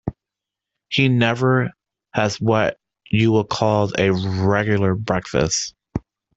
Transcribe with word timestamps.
He 0.89 1.09
never 1.09 1.73
has 2.15 2.41
what 2.41 2.79
you 3.11 3.33
would 3.33 3.49
call 3.49 3.91
a 3.99 4.09
regular 4.09 4.95
breakfast. 4.95 5.75